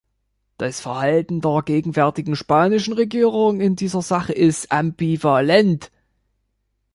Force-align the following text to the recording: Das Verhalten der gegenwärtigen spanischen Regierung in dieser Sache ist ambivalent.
Das 0.57 0.79
Verhalten 0.81 1.41
der 1.41 1.61
gegenwärtigen 1.63 2.35
spanischen 2.35 2.93
Regierung 2.93 3.61
in 3.61 3.75
dieser 3.75 4.01
Sache 4.01 4.33
ist 4.33 4.71
ambivalent. 4.71 5.91